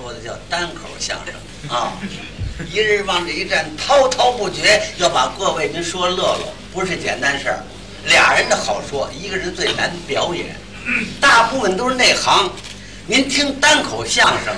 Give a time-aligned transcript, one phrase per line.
[0.00, 1.34] 说的叫单口相声
[1.76, 1.92] 啊，
[2.72, 7.64] 一人往这一站，滔滔不绝，要把各位您说乐乐，不是简单事儿。
[8.04, 10.54] 俩人的好说，一个人最难表演，
[11.20, 12.48] 大部分都是内行。
[13.08, 14.54] 您听单口相声，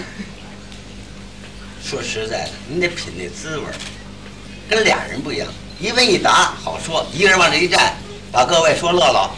[1.83, 3.73] 说实在的，您得品那滋味儿，
[4.69, 5.49] 跟俩人不一样。
[5.79, 7.95] 一问一答好说，一个人往这一站，
[8.31, 9.31] 把各位说乐了，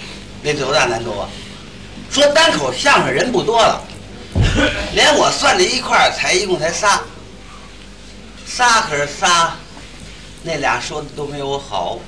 [0.42, 1.28] 那多大难度啊！
[2.10, 3.80] 说单口相声人不多了，
[4.94, 7.00] 连我算在一块儿才一共才仨，
[8.46, 9.54] 仨可是仨，
[10.42, 11.98] 那俩说的都没有我好。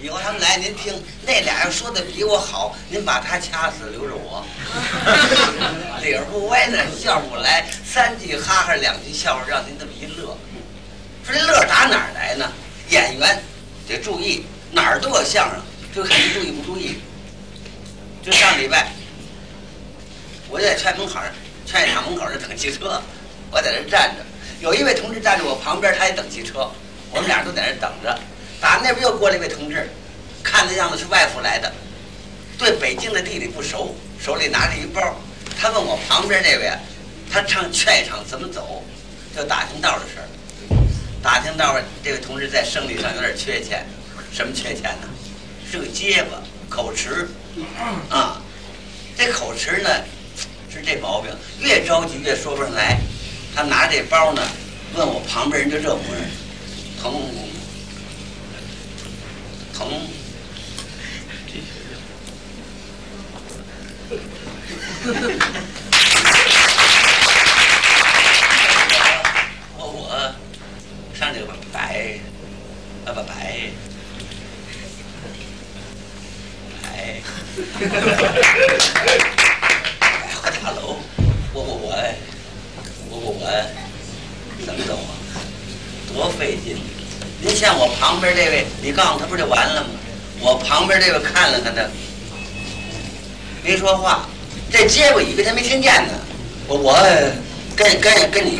[0.00, 0.94] 以后他们来，您听
[1.26, 4.44] 那俩要说的比我好，您把他掐死，留着我。
[6.02, 10.36] 理儿不歪呢，笑不来，三句哈哈，两句笑话，让您这么一乐。
[11.24, 12.52] 说这乐打哪儿来呢？
[12.90, 13.42] 演员
[13.88, 15.60] 得注意，哪儿都有相声，
[15.92, 17.00] 就看你注意不注意。
[18.26, 18.88] 就上礼拜，
[20.48, 21.32] 我在劝门口儿，
[21.64, 23.00] 劝业场门口儿等汽车，
[23.52, 24.24] 我在这站着，
[24.58, 26.68] 有一位同志站在我旁边，他也等汽车，
[27.12, 28.18] 我们俩都在那等着。
[28.60, 29.88] 打那边又过来一位同志，
[30.42, 31.72] 看的样子是外府来的，
[32.58, 35.00] 对北京的地理不熟，手里拿着一包。
[35.56, 36.68] 他问我旁边那位，
[37.32, 38.82] 他唱劝业场怎么走，
[39.36, 40.26] 就打听道的事儿。
[41.22, 43.86] 打听道，这位同志在生理上有点缺陷，
[44.32, 45.08] 什么缺陷呢？
[45.70, 47.28] 是个结巴，口吃。
[48.10, 48.40] 啊，
[49.16, 49.88] 这口吃呢
[50.70, 53.00] 是这毛病，越着急越说不上来。
[53.54, 54.42] 他拿这包呢，
[54.94, 56.22] 问我旁边人就这模样，
[57.00, 57.12] 疼
[59.72, 59.88] 疼。
[69.78, 70.34] 我我
[71.18, 72.18] 上这个白
[73.04, 73.70] 啊不白
[77.56, 78.20] 哈哈哈，
[79.98, 80.98] 百货大楼，
[81.54, 81.88] 我我我
[83.08, 83.48] 我我我
[84.66, 85.16] 怎么走啊？
[86.12, 86.76] 多费劲！
[87.40, 89.88] 您像我旁边这位，你告诉他不就完了吗？
[90.40, 91.82] 我旁边这位看了看他，
[93.64, 94.28] 没说话。
[94.70, 96.12] 这结果以为他没听见呢。
[96.68, 96.92] 我我
[97.74, 98.58] 跟跟跟你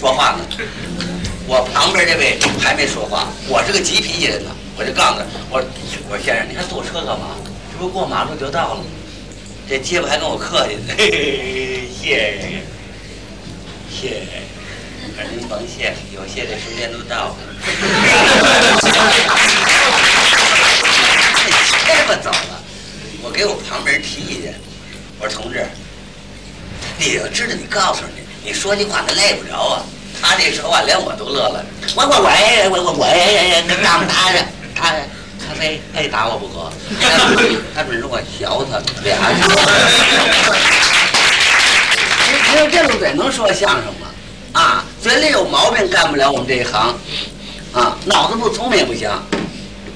[0.00, 0.40] 说话呢。
[1.46, 5.66] 我旁边这位还没说话，我是个急脾气人呢，我就告诉他，我说
[6.08, 7.34] 我说先生，你还坐车干嘛？
[7.72, 8.84] 这不过马路就到了吗？
[9.68, 12.62] 这结巴还跟我客气呢，嘿嘿，谢谢
[13.90, 14.40] 谢谢。
[15.16, 17.36] 可是您甭谢，有谢的时间都到了。
[21.34, 21.50] 这
[21.84, 22.62] 结巴走了，
[23.20, 24.54] 我给我旁边人提意见，
[25.18, 25.66] 我说同志，
[26.96, 29.82] 你要知道，你告诉你，你说句话他累不着啊。
[30.20, 34.44] 他这说话连我都乐了，我我我我我我我哎跟刚打着，
[34.78, 34.92] 他
[35.38, 36.70] 他非非打我不可，
[37.74, 39.48] 他准是我学他俩说，
[42.50, 44.06] 只有这种嘴能说相声吗？
[44.52, 46.94] 啊，嘴里有毛病，干不了我们这一行。
[47.72, 49.10] 啊，脑子不聪明不行。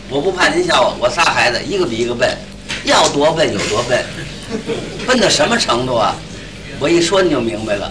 [0.09, 2.37] 我不怕您笑话，我仨孩子一个比一个笨，
[2.85, 4.05] 要多笨有多笨，
[5.07, 6.15] 笨到什么程度啊？
[6.79, 7.91] 我一说你就明白了。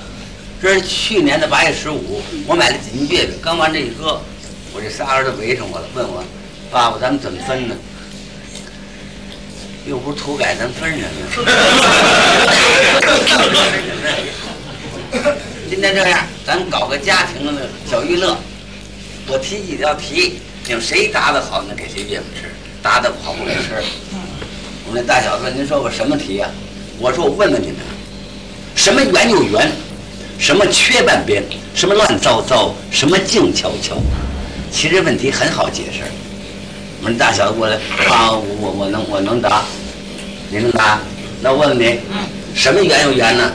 [0.62, 4.22] 这是去年的八月十五，我买了几斤月饼，刚完这一搁，
[4.72, 6.24] 我这仨儿子围上我了，问我
[6.72, 7.76] 爸爸咱们怎么分呢？
[9.86, 11.08] 又不是土改，咱分什么呀？
[15.70, 18.38] 今天这样，咱搞个家庭的小娱乐。
[19.28, 22.48] 我提几条题，你们谁答得好，那给谁月饼吃；
[22.82, 23.84] 答得不好，不给吃。
[24.88, 26.50] 我们那大小子，您说我什么题呀、
[27.00, 27.78] 我说我问问你们，
[28.76, 29.70] 什么圆又圆，
[30.40, 31.44] 什么缺半边，
[31.76, 33.98] 什么乱糟糟，什么静悄悄。
[34.72, 36.04] 其实问题很好解释。
[37.04, 37.76] 我们大小子过来，
[38.10, 39.64] 啊，我我我能我能答，
[40.52, 41.00] 你能答？
[41.42, 42.00] 那我问问你，
[42.54, 43.52] 什么圆又圆呢？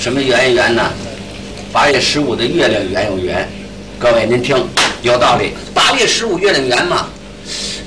[0.00, 0.90] 什么圆又圆呢？
[1.70, 3.46] 八月十五的月亮圆又圆。
[3.98, 4.56] 各位您听，
[5.02, 5.52] 有道理。
[5.74, 7.08] 八月十五月亮圆嘛，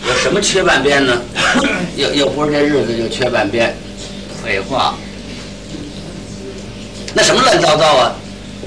[0.08, 1.20] 有什么缺半边呢？
[1.98, 3.76] 又又不是这日子就缺半边，
[4.44, 4.96] 废话。
[7.16, 8.16] 那什么乱糟糟啊？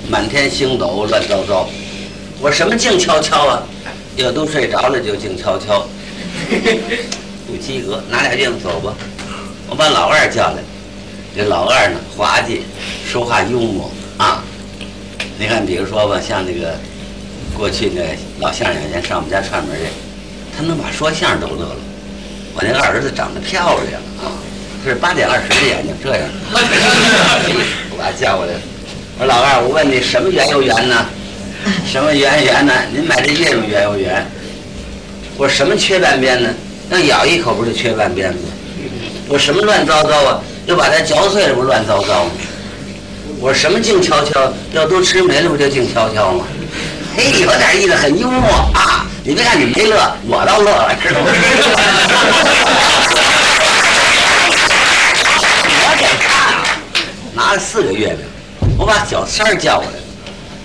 [0.08, 1.68] 满天星斗乱糟糟。
[2.40, 3.62] 我什么静悄悄啊？
[4.16, 5.86] 又都睡着了就静悄悄。
[7.46, 8.94] 不及格，拿俩镜子走吧。
[9.68, 10.62] 我把老二叫来，
[11.36, 12.62] 这老二呢滑稽，
[13.06, 14.42] 说话幽默啊。
[15.38, 16.76] 你看，比如说吧，像那个
[17.56, 18.02] 过去那
[18.40, 19.86] 老相声演员上我们家串门去，
[20.56, 21.76] 他能把说相声都乐了。
[22.54, 24.30] 我那个儿子长得漂亮啊，
[24.84, 26.28] 是八点二十的眼睛，这样。
[27.90, 28.52] 我把他叫过来，
[29.18, 31.06] 我说老二，我问你什么圆又圆呢？
[31.86, 32.72] 什么圆圆呢？
[32.92, 34.24] 您买这月饼圆又圆。
[35.36, 36.48] 我说什么缺半边呢？
[36.88, 38.38] 那咬一口不就缺半边吗？
[39.28, 40.40] 我什么乱糟糟啊？
[40.66, 42.30] 要把它嚼碎了，不乱糟糟吗？
[43.40, 44.52] 我说什么静悄悄？
[44.72, 46.44] 要都吃没了，不就静悄悄吗？
[47.16, 49.06] 嘿，有点意思，很幽默啊！
[49.24, 51.26] 你别看你没乐，我倒乐了，知道吗？
[55.80, 56.64] 我给他啊，
[57.34, 58.18] 拿了四个月饼，
[58.78, 60.04] 我把小三儿叫过来了。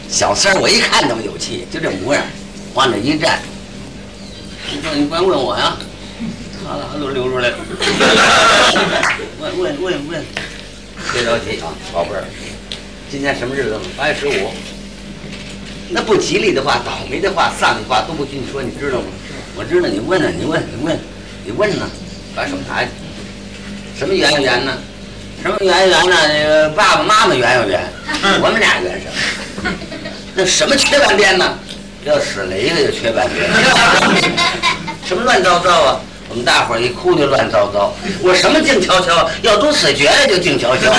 [0.09, 2.23] 小三儿我一看那么有气，就这模样，
[2.73, 3.39] 往那一站。
[4.79, 5.75] 你说你管问我呀？
[6.63, 7.57] 哈喇都流出来了。
[9.41, 10.25] 问问问问，
[11.11, 12.23] 别着急啊，宝贝儿，
[13.11, 13.77] 今天什么日子？
[13.97, 14.51] 八月十五。
[15.89, 19.07] 那不吉利的话、倒霉的话、丧的话都不许你说，你知道吗？
[19.57, 20.97] 我知道，你问呢，你问，你问，
[21.43, 21.85] 你问呢，
[22.33, 22.91] 把手拿下去。
[23.99, 24.77] 什么圆圆呢？
[25.43, 26.15] 什么圆圆呢？
[26.29, 27.81] 那个爸爸妈妈圆圆圆？
[28.41, 29.07] 我们俩圆什
[29.61, 29.69] 么？
[30.35, 31.59] 那什么缺半边呢？
[32.05, 33.49] 要死了一个就缺半边。
[35.05, 35.99] 什么乱糟糟啊？
[36.29, 37.91] 我们大伙儿一哭就乱糟糟。
[38.21, 39.27] 我什么静悄悄？
[39.41, 40.93] 要都死绝了就静悄悄。